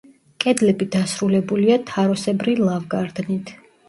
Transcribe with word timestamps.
კედლები 0.43 0.85
დასრულებულია 0.95 1.75
თაროსებრი 1.89 2.55
ლავგარდნით. 2.71 3.53